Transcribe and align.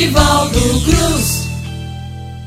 Nivaldo 0.00 0.58
Cruz. 0.82 1.46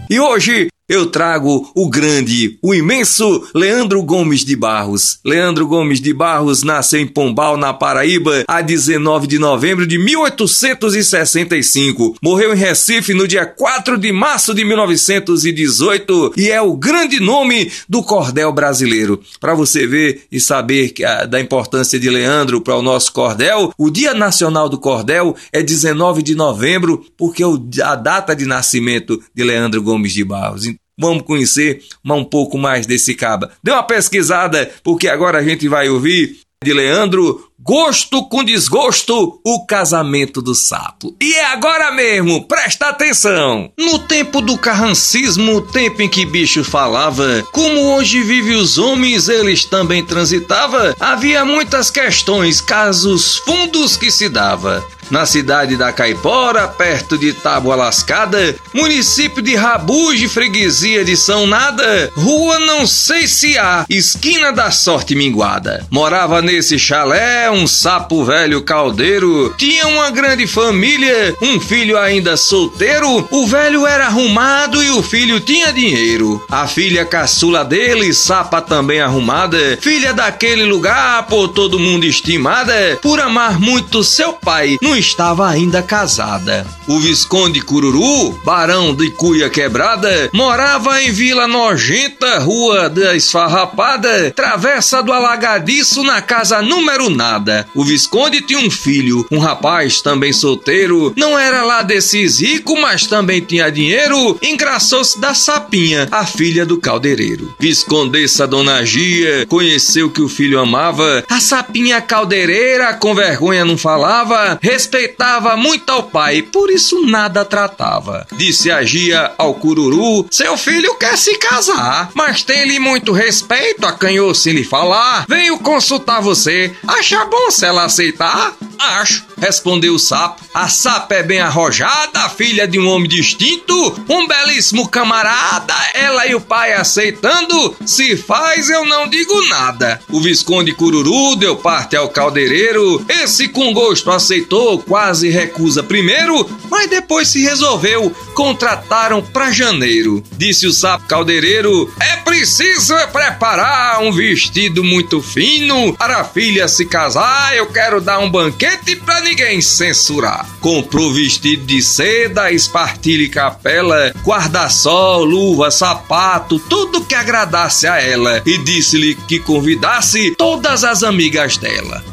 E 0.10 0.20
hoje 0.20 0.73
eu 0.94 1.08
trago 1.08 1.72
o 1.76 1.90
grande, 1.90 2.58
o 2.62 2.74
imenso 2.74 3.46
Leandro 3.56 4.02
Gomes 4.04 4.46
de 4.46 4.56
Barros. 4.56 5.20
Leandro 5.26 5.66
Gomes 5.66 6.00
de 6.00 6.14
Barros 6.14 6.62
nasceu 6.62 7.00
em 7.00 7.08
Pombal, 7.08 7.58
na 7.58 7.74
Paraíba, 7.74 8.44
a 8.48 8.62
19 8.62 9.26
de 9.26 9.40
novembro 9.40 9.88
de 9.88 9.98
1865. 9.98 12.18
Morreu 12.22 12.54
em 12.54 12.58
Recife 12.58 13.12
no 13.14 13.28
dia 13.28 13.46
4 13.46 13.98
de 13.98 14.12
março 14.12 14.54
de 14.54 14.64
1918 14.64 16.34
e 16.38 16.52
é 16.52 16.62
o 16.62 16.76
grande 16.76 17.20
nome 17.20 17.72
do 17.90 18.04
cordel 18.04 18.52
brasileiro. 18.52 19.20
Para 19.40 19.56
você 19.56 19.88
ver 19.88 20.26
e 20.32 20.40
saber 20.40 20.94
da 21.28 21.42
importância 21.42 22.00
de 22.00 22.10
Leandro 22.10 22.62
para 22.62 22.76
o 22.76 22.84
nosso 22.84 23.12
cordel, 23.12 23.74
o 23.78 23.90
Dia 23.90 24.14
Nacional 24.14 24.70
do 24.70 24.78
Cordel 24.78 25.36
é 25.52 25.64
19 25.64 26.22
de 26.22 26.36
novembro, 26.36 27.04
porque 27.18 27.44
é 27.44 27.48
a 27.84 27.96
data 27.96 28.36
de 28.36 28.46
nascimento 28.46 29.20
de 29.34 29.44
Leandro 29.44 29.82
Gomes 29.82 30.14
de 30.14 30.24
Barros. 30.24 30.68
Vamos 30.98 31.24
conhecer 31.24 31.84
um 32.06 32.24
pouco 32.24 32.58
mais 32.58 32.86
desse 32.86 33.16
caba. 33.16 33.52
Dê 33.64 33.72
uma 33.72 33.84
pesquisada, 33.84 34.72
porque 34.84 35.08
agora 35.08 35.40
a 35.40 35.44
gente 35.44 35.68
vai 35.68 35.90
ouvir 35.90 36.40
de 36.64 36.74
Leandro 36.74 37.52
Gosto 37.66 38.28
com 38.28 38.44
Desgosto, 38.44 39.40
o 39.42 39.66
casamento 39.66 40.42
do 40.42 40.54
sapo. 40.54 41.16
E 41.22 41.34
é 41.36 41.46
agora 41.46 41.94
mesmo, 41.94 42.46
presta 42.46 42.90
atenção! 42.90 43.72
No 43.80 44.00
tempo 44.00 44.42
do 44.42 44.58
carrancismo, 44.58 45.62
tempo 45.62 46.02
em 46.02 46.10
que 46.10 46.26
bicho 46.26 46.62
falava, 46.62 47.42
como 47.54 47.96
hoje 47.96 48.22
vive 48.22 48.54
os 48.54 48.78
homens, 48.78 49.30
eles 49.30 49.64
também 49.64 50.04
transitava, 50.04 50.94
havia 51.00 51.46
muitas 51.46 51.90
questões, 51.90 52.60
casos 52.60 53.38
fundos 53.38 53.96
que 53.96 54.12
se 54.12 54.28
dava 54.28 54.86
na 55.10 55.26
cidade 55.26 55.76
da 55.76 55.92
Caipora, 55.92 56.68
perto 56.68 57.18
de 57.18 57.34
Tábua 57.34 57.76
Lascada, 57.76 58.56
município 58.74 59.42
de 59.42 59.56
Rabuge, 59.56 60.28
freguesia 60.28 61.04
de 61.06 61.16
São 61.16 61.46
Nada, 61.46 62.12
rua 62.16 62.58
não 62.60 62.88
sei 62.88 63.28
se 63.28 63.58
há, 63.58 63.86
esquina 63.88 64.52
da 64.52 64.72
sorte 64.72 65.16
minguada. 65.16 65.86
Morava 65.92 66.42
nesse 66.42 66.80
chalé 66.80 67.50
um 67.54 67.68
sapo 67.68 68.26
velho 68.26 68.62
caldeiro, 68.64 69.54
tinha 69.58 69.88
uma 69.88 70.10
grande 70.10 70.48
família, 70.48 71.36
um 71.42 71.60
filho 71.60 71.98
ainda 71.98 72.36
solteiro, 72.36 73.28
o 73.30 73.46
velho 73.46 73.86
era 73.86 74.08
arrumado 74.08 74.84
e 74.84 74.90
o 74.90 75.04
filho 75.04 75.40
tinha 75.40 75.72
dinheiro. 75.72 76.44
A 76.50 76.68
filha 76.68 77.06
caçula 77.06 77.64
dele, 77.64 78.14
sapa 78.14 78.60
também 78.60 79.00
arrumada, 79.02 79.78
filha 79.80 80.14
daquele 80.14 80.66
lugar 80.66 81.28
por 81.28 81.50
todo 81.50 81.80
mundo 81.80 82.06
estimada, 82.06 82.98
por 83.02 83.20
amar 83.20 83.60
muito 83.60 84.04
seu 84.04 84.34
pai, 84.34 84.78
não 84.82 84.96
estava 84.96 85.48
ainda 85.48 85.82
casada. 85.82 86.66
O 86.88 87.00
Visconde 87.00 87.62
Cururu, 87.62 88.32
barão 88.44 88.94
de 88.94 89.12
Cuia 89.12 89.50
Quebrada, 89.50 90.30
morava 90.34 91.02
em 91.02 91.12
Vila 91.12 91.48
Nojenta, 91.48 92.40
Rua 92.40 92.90
da 92.90 93.16
Esfarrapada, 93.16 94.32
Travessa 94.32 95.02
do 95.04 95.14
Alagadiço, 95.14 96.04
na 96.04 96.22
casa 96.22 96.62
número 96.62 97.10
nada. 97.10 97.43
O 97.76 97.84
Visconde 97.84 98.42
tinha 98.42 98.60
um 98.60 98.70
filho, 98.70 99.26
um 99.32 99.40
rapaz 99.40 100.02
também 100.02 100.32
solteiro, 100.32 101.14
não 101.16 101.38
era 101.38 101.64
lá 101.64 101.82
desses 101.82 102.40
ricos, 102.40 102.80
mas 102.80 103.08
também 103.08 103.42
tinha 103.42 103.72
dinheiro, 103.72 104.38
engraçou-se 104.42 105.20
da 105.20 105.34
Sapinha, 105.34 106.08
a 106.12 106.26
filha 106.26 106.66
do 106.66 106.78
caldeireiro. 106.78 107.54
Viscondessa 107.60 108.48
Dona 108.48 108.86
Gia 108.86 109.46
conheceu 109.48 110.10
que 110.10 110.22
o 110.22 110.30
filho 110.30 110.60
amava, 110.60 111.24
a 111.30 111.40
Sapinha 111.40 112.02
caldeireira 112.02 112.94
com 112.94 113.16
vergonha 113.16 113.66
não 113.66 113.78
falava, 113.78 114.60
respeitava 114.62 115.56
muito 115.58 115.90
ao 115.90 116.04
pai, 116.04 116.42
por 116.42 116.70
isso 116.70 117.06
nada 117.06 117.44
tratava. 117.44 118.26
Disse 118.34 118.72
a 118.72 118.84
Gia 118.84 119.34
ao 119.38 119.54
cururu: 119.56 120.28
Seu 120.30 120.58
filho 120.58 120.96
quer 120.96 121.18
se 121.18 121.36
casar, 121.38 122.12
mas 122.14 122.44
tem-lhe 122.44 122.80
muito 122.80 123.12
respeito, 123.12 123.86
acanhou 123.86 124.34
se 124.34 124.52
lhe 124.52 124.64
falar. 124.64 125.26
Venho 125.28 125.58
consultar 125.60 126.22
você. 126.22 126.72
Acha 126.88 127.26
bom 127.34 127.50
se 127.50 127.66
ela 127.66 127.86
aceitar? 127.86 128.56
Acho, 128.84 129.26
respondeu 129.38 129.96
o 129.96 130.00
sapo. 130.00 130.44
A 130.54 130.68
sapa 130.68 131.16
é 131.16 131.24
bem 131.24 131.40
arrojada, 131.40 132.30
filha 132.30 132.68
de 132.68 132.78
um 132.78 132.88
homem 132.88 133.08
distinto, 133.08 133.74
um 134.10 134.28
belíssimo 134.28 134.88
camarada. 134.90 135.74
Ela 135.94 136.28
e 136.28 136.36
o 136.36 136.42
pai 136.42 136.74
aceitando, 136.74 137.76
se 137.86 138.18
faz 138.18 138.70
eu 138.70 138.86
não 138.86 139.08
digo 139.08 139.48
nada. 139.48 140.02
O 140.10 140.20
Visconde 140.20 140.74
Cururu 140.74 141.36
deu 141.38 141.56
parte 141.56 141.96
ao 141.96 142.10
caldeireiro. 142.10 143.04
Esse 143.08 143.48
com 143.48 143.74
gosto 143.74 144.12
aceitou, 144.12 144.80
quase 144.80 145.30
recusa 145.30 145.82
primeiro, 145.82 146.50
mas 146.70 146.90
depois 146.90 147.30
se 147.30 147.42
resolveu. 147.42 148.14
Contrataram 148.34 149.22
para 149.22 149.52
janeiro. 149.52 150.22
Disse 150.34 150.68
o 150.68 150.74
sapo 150.74 151.08
caldeireiro: 151.08 151.92
É 152.00 152.18
preciso 152.18 152.96
preparar 153.12 154.02
um 154.02 154.12
vestido 154.12 154.84
muito 154.84 155.22
fino 155.22 155.94
para 155.94 156.18
a 156.18 156.24
filha 156.24 156.68
se 156.68 156.86
casar. 156.86 157.56
Eu 157.56 157.68
quero 157.68 158.02
dar 158.02 158.20
um 158.20 158.30
banquete 158.30 158.73
para 159.04 159.22
ninguém 159.22 159.62
censurar. 159.62 160.48
Comprou 160.60 161.14
vestido 161.14 161.66
de 161.66 161.82
seda, 161.82 162.52
espartilha 162.52 163.24
e 163.24 163.30
capela, 163.30 164.14
guarda-sol, 164.24 165.24
luva, 165.24 165.72
sapato, 165.72 166.60
tudo 166.60 167.06
que 167.06 167.16
agradasse 167.16 167.88
a 167.88 168.02
ela. 168.02 168.42
E 168.46 168.58
disse-lhe 168.58 169.16
que 169.16 169.40
convidasse 169.40 170.36
todas 170.38 170.84
as 170.84 171.04
amigas 171.04 171.58
dela 171.58 172.13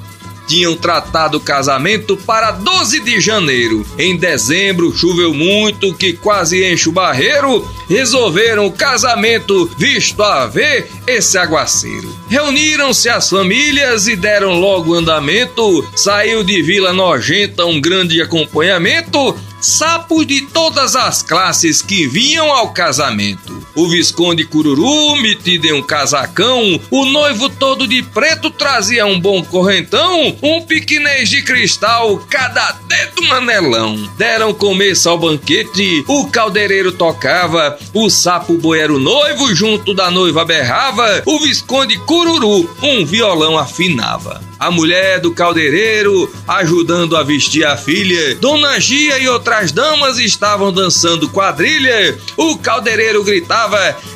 tinham 0.50 0.74
tratado 0.74 1.38
o 1.38 1.40
casamento 1.40 2.16
para 2.16 2.50
12 2.50 2.98
de 3.04 3.20
janeiro. 3.20 3.86
Em 3.96 4.16
dezembro 4.16 4.92
choveu 4.96 5.32
muito, 5.32 5.94
que 5.94 6.12
quase 6.12 6.64
enche 6.64 6.88
o 6.88 6.92
barreiro. 6.92 7.64
Resolveram 7.88 8.66
o 8.66 8.72
casamento, 8.72 9.70
visto 9.78 10.20
a 10.20 10.48
ver 10.48 10.90
esse 11.06 11.38
aguaceiro. 11.38 12.12
Reuniram-se 12.28 13.08
as 13.08 13.30
famílias 13.30 14.08
e 14.08 14.16
deram 14.16 14.58
logo 14.58 14.92
andamento. 14.92 15.88
Saiu 15.94 16.42
de 16.42 16.60
Vila 16.62 16.92
Nojenta 16.92 17.64
um 17.64 17.80
grande 17.80 18.20
acompanhamento 18.20 19.38
sapos 19.60 20.26
de 20.26 20.40
todas 20.46 20.96
as 20.96 21.22
classes 21.22 21.82
que 21.82 22.08
vinham 22.08 22.50
ao 22.50 22.72
casamento. 22.72 23.59
O 23.74 23.88
Visconde 23.88 24.44
Cururu, 24.44 25.16
metido 25.16 25.66
em 25.66 25.72
um 25.72 25.82
casacão, 25.82 26.80
o 26.90 27.04
noivo 27.06 27.48
todo 27.48 27.86
de 27.86 28.02
preto 28.02 28.50
trazia 28.50 29.06
um 29.06 29.18
bom 29.18 29.42
correntão, 29.44 30.36
um 30.42 30.60
piquenês 30.62 31.28
de 31.28 31.42
cristal, 31.42 32.18
cada 32.28 32.72
dedo 32.88 33.22
manelão. 33.28 33.96
Deram 34.18 34.52
começo 34.52 35.08
ao 35.08 35.18
banquete, 35.18 36.04
o 36.08 36.26
caldeireiro 36.28 36.92
tocava, 36.92 37.78
o 37.94 38.10
sapo 38.10 38.54
boi 38.54 38.80
era 38.80 38.92
o 38.92 38.98
noivo, 38.98 39.54
junto 39.54 39.94
da 39.94 40.10
noiva 40.10 40.44
berrava, 40.44 41.22
o 41.24 41.38
Visconde 41.40 41.96
Cururu, 41.98 42.68
um 42.82 43.04
violão 43.04 43.56
afinava 43.56 44.50
a 44.60 44.70
mulher 44.70 45.20
do 45.20 45.32
caldeireiro 45.32 46.30
ajudando 46.46 47.16
a 47.16 47.22
vestir 47.22 47.64
a 47.64 47.78
filha. 47.78 48.34
Dona 48.34 48.78
Gia 48.78 49.18
e 49.18 49.26
outras 49.26 49.72
damas 49.72 50.18
estavam 50.18 50.70
dançando 50.70 51.30
quadrilha. 51.30 52.18
O 52.36 52.58
caldeireiro 52.58 53.24
gritava: 53.24 53.59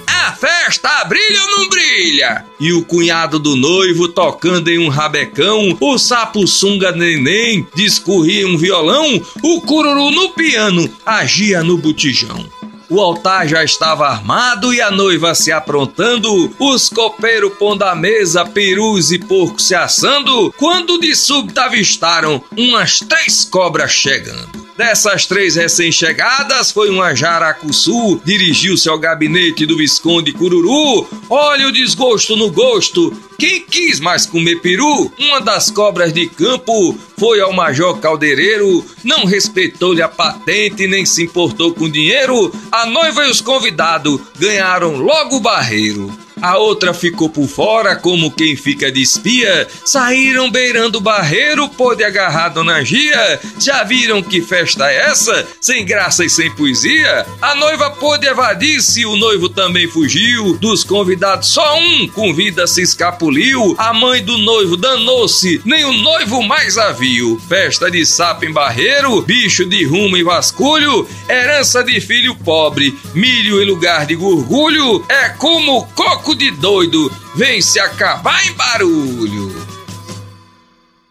A 0.06 0.32
festa 0.32 1.04
brilha 1.04 1.42
ou 1.42 1.50
não 1.50 1.68
brilha? 1.68 2.46
E 2.58 2.72
o 2.72 2.82
cunhado 2.82 3.38
do 3.38 3.54
noivo 3.54 4.08
tocando 4.08 4.70
em 4.70 4.78
um 4.78 4.88
rabecão, 4.88 5.76
o 5.78 5.98
sapo 5.98 6.46
sunga 6.46 6.92
neném 6.92 7.66
discorria 7.74 8.48
um 8.48 8.56
violão, 8.56 9.20
o 9.42 9.60
cururu 9.60 10.10
no 10.10 10.30
piano 10.30 10.90
agia 11.04 11.62
no 11.62 11.76
botijão. 11.76 12.48
O 12.88 13.00
altar 13.00 13.46
já 13.46 13.62
estava 13.62 14.06
armado 14.06 14.72
e 14.72 14.80
a 14.80 14.90
noiva 14.90 15.34
se 15.34 15.52
aprontando, 15.52 16.54
os 16.58 16.88
copeiros 16.88 17.52
pondo 17.58 17.82
a 17.82 17.94
mesa, 17.94 18.46
perus 18.46 19.12
e 19.12 19.18
porcos 19.18 19.66
se 19.66 19.74
assando, 19.74 20.54
quando 20.56 20.98
de 20.98 21.14
súbito 21.14 21.60
avistaram 21.60 22.42
umas 22.56 22.98
três 23.00 23.44
cobras 23.44 23.92
chegando. 23.92 24.63
Dessas 24.76 25.24
três 25.24 25.54
recém-chegadas, 25.54 26.72
foi 26.72 26.90
uma 26.90 27.14
jaracuçu, 27.14 28.20
dirigiu-se 28.24 28.88
ao 28.88 28.98
gabinete 28.98 29.64
do 29.64 29.76
Visconde 29.76 30.32
Cururu. 30.32 31.06
Olha 31.30 31.68
o 31.68 31.72
desgosto 31.72 32.34
no 32.34 32.50
gosto. 32.50 33.16
Quem 33.38 33.64
quis 33.64 34.00
mais 34.00 34.26
comer 34.26 34.56
peru? 34.56 35.12
Uma 35.16 35.40
das 35.40 35.70
cobras 35.70 36.12
de 36.12 36.26
campo 36.26 36.98
foi 37.16 37.40
ao 37.40 37.52
Major 37.52 37.98
Caldeireiro, 38.00 38.84
não 39.04 39.24
respeitou-lhe 39.24 40.02
a 40.02 40.08
patente 40.08 40.88
nem 40.88 41.06
se 41.06 41.22
importou 41.22 41.72
com 41.72 41.88
dinheiro. 41.88 42.52
A 42.72 42.84
noiva 42.84 43.26
e 43.26 43.30
os 43.30 43.40
convidados 43.40 44.20
ganharam 44.38 44.96
logo 44.96 45.36
o 45.36 45.40
barreiro. 45.40 46.23
A 46.44 46.58
outra 46.58 46.92
ficou 46.92 47.30
por 47.30 47.48
fora, 47.48 47.96
como 47.96 48.30
quem 48.30 48.54
fica 48.54 48.92
de 48.92 49.00
espia. 49.00 49.66
Saíram 49.82 50.50
beirando 50.50 50.98
o 50.98 51.00
barreiro, 51.00 51.70
pôde 51.70 52.04
agarrar 52.04 52.50
Dona 52.50 52.84
Gia. 52.84 53.40
Já 53.58 53.82
viram 53.82 54.22
que 54.22 54.42
festa 54.42 54.90
é 54.90 55.08
essa? 55.08 55.48
Sem 55.58 55.86
graça 55.86 56.22
e 56.22 56.28
sem 56.28 56.54
poesia? 56.54 57.24
A 57.40 57.54
noiva 57.54 57.92
pôde 57.92 58.26
evadir-se, 58.26 59.06
o 59.06 59.16
noivo 59.16 59.48
também 59.48 59.88
fugiu. 59.88 60.58
Dos 60.58 60.84
convidados, 60.84 61.48
só 61.48 61.78
um 61.78 62.06
com 62.08 62.34
vida 62.34 62.66
se 62.66 62.82
escapuliu. 62.82 63.74
A 63.78 63.94
mãe 63.94 64.22
do 64.22 64.36
noivo 64.36 64.76
danou-se, 64.76 65.62
nem 65.64 65.82
o 65.86 65.94
noivo 65.94 66.42
mais 66.42 66.76
a 66.76 66.92
viu. 66.92 67.40
Festa 67.48 67.90
de 67.90 68.04
sapo 68.04 68.44
em 68.44 68.52
barreiro, 68.52 69.22
bicho 69.22 69.64
de 69.64 69.82
rumo 69.84 70.14
e 70.14 70.22
vasculho, 70.22 71.08
herança 71.26 71.82
de 71.82 71.98
filho 72.02 72.34
pobre, 72.34 72.94
milho 73.14 73.62
em 73.62 73.64
lugar 73.64 74.04
de 74.04 74.14
gorgulho, 74.14 75.02
é 75.08 75.30
como 75.30 75.86
coco 75.94 76.33
de 76.34 76.50
doido, 76.50 77.10
vem 77.34 77.60
se 77.60 77.78
acabar 77.78 78.46
em 78.46 78.52
barulho. 78.52 79.74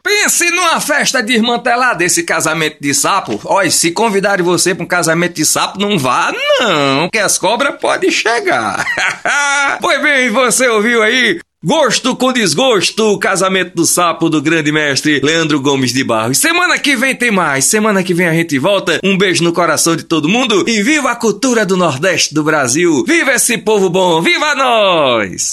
Pense 0.03 0.49
numa 0.51 0.81
festa 0.81 1.23
desmantelada 1.23 2.03
esse 2.03 2.23
casamento 2.23 2.77
de 2.81 2.93
sapo. 2.93 3.39
Olha, 3.45 3.71
se 3.71 3.91
convidarem 3.91 4.43
você 4.43 4.75
para 4.75 4.83
um 4.83 4.87
casamento 4.87 5.35
de 5.35 5.45
sapo, 5.45 5.79
não 5.79 5.97
vá 5.97 6.33
não, 6.59 7.09
que 7.09 7.19
as 7.19 7.37
cobras 7.37 7.79
podem 7.79 8.11
chegar. 8.11 8.85
pois 9.79 10.01
bem, 10.01 10.29
você 10.29 10.67
ouviu 10.67 11.01
aí 11.01 11.39
Gosto 11.65 12.13
com 12.13 12.33
desgosto, 12.33 13.18
casamento 13.18 13.74
do 13.74 13.86
sapo 13.86 14.30
do 14.30 14.42
grande 14.42 14.69
mestre 14.69 15.21
Leandro 15.24 15.62
Gomes 15.62 15.94
de 15.94 16.04
Barros. 16.04 16.38
Semana 16.38 16.77
que 16.77 16.94
vem 16.98 17.15
tem 17.15 17.31
mais, 17.31 17.63
semana 17.63 18.04
que 18.04 18.13
vem 18.13 18.27
a 18.27 18.33
gente 18.33 18.60
volta. 18.60 19.00
Um 19.01 19.18
beijo 19.18 19.45
no 19.45 19.54
coração 19.54 19.95
de 19.95 20.04
todo 20.04 20.27
mundo 20.27 20.65
e 20.68 20.83
viva 20.83 21.12
a 21.12 21.15
cultura 21.15 21.65
do 21.65 21.77
Nordeste 21.77 22.33
do 22.33 22.44
Brasil. 22.44 23.06
Viva 23.07 23.31
esse 23.31 23.57
povo 23.57 23.89
bom, 23.89 24.21
viva 24.21 24.54
nós! 24.56 25.51